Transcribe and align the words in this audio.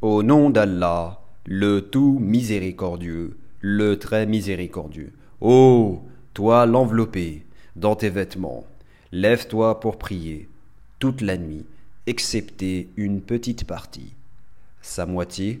Au 0.00 0.22
nom 0.22 0.48
d'Allah, 0.48 1.20
le 1.44 1.80
tout 1.80 2.20
miséricordieux, 2.20 3.36
le 3.60 3.98
très 3.98 4.26
miséricordieux. 4.26 5.12
Ô 5.40 6.04
toi 6.34 6.66
l'enveloppé 6.66 7.44
dans 7.74 7.96
tes 7.96 8.08
vêtements, 8.08 8.64
lève-toi 9.10 9.80
pour 9.80 9.98
prier 9.98 10.48
toute 11.00 11.20
la 11.20 11.36
nuit, 11.36 11.66
excepté 12.06 12.90
une 12.96 13.20
petite 13.20 13.64
partie, 13.64 14.14
sa 14.82 15.04
moitié, 15.04 15.60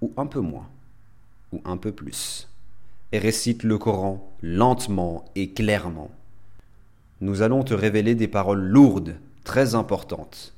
ou 0.00 0.12
un 0.16 0.26
peu 0.26 0.40
moins, 0.40 0.68
ou 1.52 1.60
un 1.64 1.76
peu 1.76 1.92
plus, 1.92 2.48
et 3.12 3.20
récite 3.20 3.62
le 3.62 3.78
Coran 3.78 4.28
lentement 4.42 5.24
et 5.36 5.50
clairement. 5.52 6.10
Nous 7.20 7.42
allons 7.42 7.62
te 7.62 7.74
révéler 7.74 8.16
des 8.16 8.26
paroles 8.26 8.66
lourdes, 8.66 9.14
très 9.44 9.76
importantes. 9.76 10.55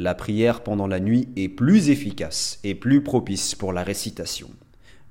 La 0.00 0.14
prière 0.14 0.62
pendant 0.62 0.86
la 0.86 0.98
nuit 0.98 1.28
est 1.36 1.50
plus 1.50 1.90
efficace 1.90 2.58
et 2.64 2.74
plus 2.74 3.02
propice 3.02 3.54
pour 3.54 3.74
la 3.74 3.82
récitation. 3.82 4.48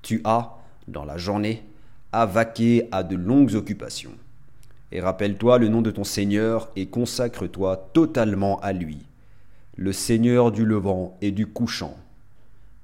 Tu 0.02 0.20
as, 0.24 0.58
dans 0.88 1.06
la 1.06 1.16
journée, 1.16 1.64
à 2.12 2.26
vaquer 2.26 2.88
à 2.92 3.04
de 3.04 3.16
longues 3.16 3.54
occupations. 3.54 4.16
Et 4.92 5.00
rappelle-toi 5.00 5.60
le 5.60 5.68
nom 5.68 5.84
de 5.84 5.92
ton 5.92 6.04
Seigneur 6.04 6.72
et 6.76 6.88
consacre-toi 6.88 7.92
totalement 7.94 8.60
à 8.62 8.74
lui, 8.74 8.98
le 9.76 9.94
Seigneur 9.94 10.52
du 10.52 10.66
levant 10.66 11.16
et 11.22 11.30
du 11.30 11.46
couchant. 11.46 11.96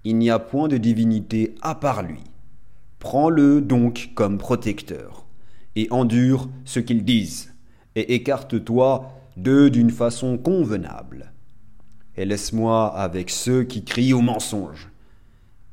Il 0.04 0.20
n'y 0.20 0.30
a 0.30 0.38
point 0.38 0.68
de 0.68 0.78
divinité 0.78 1.56
à 1.64 1.74
part 1.74 2.04
lui. 2.04 2.22
Prends-le 3.00 3.62
donc 3.62 4.12
comme 4.14 4.38
protecteur, 4.38 5.26
et 5.76 5.88
endure 5.90 6.50
ce 6.66 6.80
qu'ils 6.80 7.04
disent, 7.04 7.56
et 7.96 8.14
écarte-toi 8.14 9.12
d'eux 9.38 9.72
d'une 9.72 9.90
façon 9.90 10.38
convenable. 10.38 11.32
Et 12.18 12.26
laisse-moi 12.26 12.96
avec 12.96 13.30
ceux 13.30 13.64
qui 13.64 13.84
crient 13.84 14.14
au 14.14 14.22
mensonge, 14.22 14.90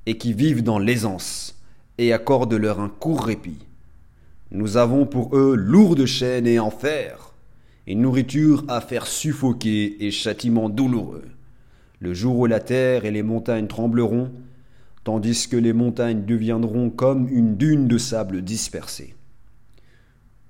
et 0.07 0.19
qui 0.19 0.33
vivent 0.33 0.63
dans 0.63 0.79
l'aisance, 0.79 1.61
et 1.99 2.13
accorde-leur 2.13 2.81
un 2.81 2.89
court 2.89 3.25
répit. 3.25 3.67
Nous 4.51 4.77
avons 4.77 5.07
pour 5.07 5.37
eux 5.37 5.55
lourdes 5.55 6.05
chaînes 6.05 6.47
et 6.47 6.59
enfer, 6.59 7.33
et 7.87 7.95
nourriture 7.95 8.65
à 8.69 8.81
faire 8.81 9.07
suffoquer 9.07 10.05
et 10.05 10.11
châtiment 10.11 10.69
douloureux. 10.69 11.25
Le 12.01 12.15
jour 12.15 12.39
où 12.39 12.47
la 12.47 12.61
terre 12.61 13.05
et 13.05 13.11
les 13.11 13.23
montagnes 13.23 13.67
trembleront, 13.67 14.33
tandis 15.05 15.49
que 15.49 15.57
les 15.57 15.73
montagnes 15.73 16.25
deviendront 16.25 16.91
comme 16.91 17.29
une 17.29 17.57
dune 17.57 17.89
de 17.89 17.99
sable 17.99 18.43
dispersée. 18.43 19.15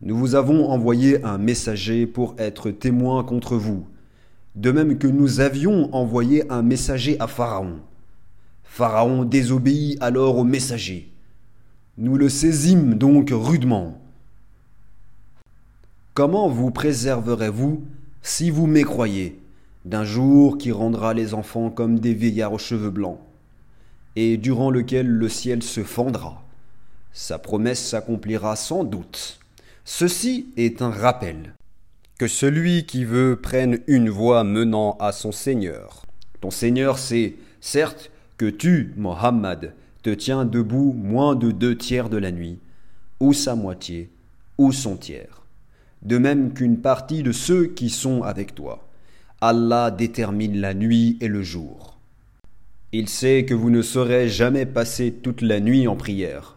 Nous 0.03 0.17
vous 0.17 0.35
avons 0.35 0.69
envoyé 0.71 1.23
un 1.25 1.39
messager 1.39 2.07
pour 2.07 2.35
être 2.39 2.71
témoin 2.71 3.23
contre 3.23 3.57
vous, 3.57 3.87
de 4.55 4.71
même 4.71 4.99
que 4.99 5.07
nous 5.07 5.41
avions 5.41 5.95
envoyé 5.95 6.51
un 6.51 6.63
messager 6.63 7.19
à 7.21 7.27
Pharaon. 7.27 7.81
Pharaon 8.65 9.25
désobéit 9.25 9.97
alors 10.01 10.39
au 10.39 10.45
messager. 10.45 11.13
Nous 11.99 12.17
le 12.17 12.29
saisîmes 12.29 12.95
donc 12.95 13.31
rudement. 13.33 14.01
Comment 16.15 16.49
vous 16.49 16.71
préserverez-vous 16.71 17.85
si 18.23 18.51
vous 18.51 18.67
mécroyez 18.67 19.41
d'un 19.85 20.05
jour 20.05 20.59
qui 20.59 20.71
rendra 20.71 21.13
les 21.13 21.35
enfants 21.35 21.71
comme 21.71 21.99
des 21.99 22.15
vieillards 22.15 22.53
aux 22.53 22.59
cheveux 22.59 22.91
blancs, 22.91 23.19
et 24.15 24.37
durant 24.37 24.71
lequel 24.71 25.07
le 25.07 25.29
ciel 25.29 25.63
se 25.63 25.83
fendra? 25.83 26.43
Sa 27.13 27.39
promesse 27.39 27.89
s'accomplira 27.89 28.57
sans 28.57 28.85
doute. 28.85 29.39
Ceci 29.85 30.47
est 30.57 30.83
un 30.83 30.91
rappel. 30.91 31.55
Que 32.23 32.29
celui 32.29 32.85
qui 32.87 33.05
veut 33.05 33.35
prenne 33.35 33.81
une 33.89 34.09
voie 34.09 34.45
menant 34.45 34.97
à 35.01 35.11
son 35.11 35.33
Seigneur. 35.33 36.07
Ton 36.41 36.53
Seigneur 36.53 36.97
sait, 36.97 37.35
certes, 37.61 38.13
que 38.37 38.49
tu, 38.49 38.95
Mohammed, 38.97 39.75
te 40.05 40.11
tiens 40.11 40.45
debout 40.45 40.93
moins 40.93 41.35
de 41.35 41.51
deux 41.51 41.77
tiers 41.77 42.09
de 42.09 42.19
la 42.19 42.31
nuit, 42.31 42.61
ou 43.19 43.33
sa 43.33 43.57
moitié, 43.57 44.09
ou 44.57 44.71
son 44.71 44.97
tiers, 44.97 45.43
de 46.03 46.17
même 46.17 46.55
qu'une 46.55 46.79
partie 46.79 47.25
de 47.25 47.33
ceux 47.33 47.67
qui 47.67 47.91
sont 47.91 48.23
avec 48.23 48.55
toi. 48.55 48.89
Allah 49.41 49.91
détermine 49.91 50.61
la 50.61 50.75
nuit 50.75 51.19
et 51.21 51.27
le 51.27 51.43
jour. 51.43 51.99
Il 52.93 53.09
sait 53.09 53.45
que 53.45 53.55
vous 53.55 53.71
ne 53.71 53.83
saurez 53.83 54.29
jamais 54.29 54.65
passer 54.65 55.11
toute 55.11 55.43
la 55.43 55.59
nuit 55.59 55.89
en 55.89 55.97
prière. 55.97 56.57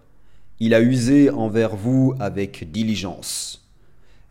Il 0.60 0.76
a 0.76 0.82
usé 0.82 1.32
envers 1.32 1.76
vous 1.76 2.14
avec 2.20 2.72
diligence. 2.72 3.65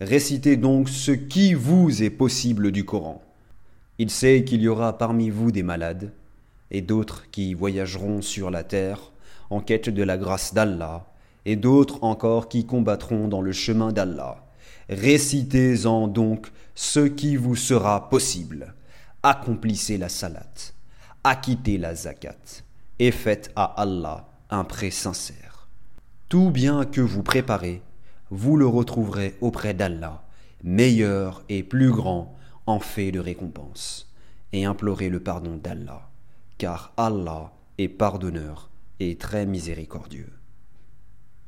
Récitez 0.05 0.59
donc 0.59 0.91
ce 0.91 1.13
qui 1.13 1.55
vous 1.55 2.03
est 2.03 2.11
possible 2.11 2.73
du 2.73 2.85
Coran. 2.85 3.23
Il 3.99 4.11
sait 4.11 4.45
qu'il 4.45 4.61
y 4.61 4.69
aura 4.69 4.99
parmi 4.99 5.31
vous 5.31 5.51
des 5.51 5.63
malades, 5.63 6.13
et 6.71 6.83
d'autres 6.83 7.31
qui 7.31 7.55
voyageront 7.55 8.21
sur 8.21 8.51
la 8.51 8.65
terre 8.65 9.13
en 9.49 9.61
quête 9.61 9.89
de 9.89 10.03
la 10.03 10.19
grâce 10.19 10.53
d'Allah, 10.53 11.07
et 11.47 11.57
d'autres 11.57 12.05
encore 12.05 12.51
qui 12.51 12.67
combattront 12.67 13.29
dans 13.29 13.41
le 13.41 13.53
chemin 13.53 13.93
d'Allah. 13.93 14.45
Récitez-en 14.91 16.07
donc 16.07 16.53
ce 16.75 17.01
qui 17.01 17.37
vous 17.37 17.57
sera 17.57 18.11
possible. 18.11 18.75
Accomplissez 19.23 19.97
la 19.97 20.11
salat, 20.11 20.53
acquittez 21.23 21.79
la 21.79 21.95
zakat, 21.95 22.63
et 22.99 23.11
faites 23.11 23.51
à 23.57 23.65
Allah 23.81 24.29
un 24.51 24.65
prêt 24.65 24.91
sincère. 24.91 25.67
Tout 26.29 26.51
bien 26.51 26.85
que 26.85 27.01
vous 27.01 27.23
préparez, 27.23 27.81
vous 28.31 28.57
le 28.57 28.67
retrouverez 28.67 29.37
auprès 29.41 29.75
d'Allah, 29.75 30.25
meilleur 30.63 31.45
et 31.49 31.63
plus 31.63 31.91
grand 31.91 32.37
en 32.67 32.81
fait 32.81 33.13
de 33.13 33.21
récompense, 33.21 34.13
et 34.53 34.65
implorez 34.65 35.09
le 35.09 35.21
pardon 35.21 35.57
d'Allah 35.57 36.09
car 36.59 36.93
Allah 36.97 37.53
est 37.79 37.89
pardonneur 37.89 38.71
et 39.01 39.17
très 39.17 39.47
miséricordieux. 39.47 40.33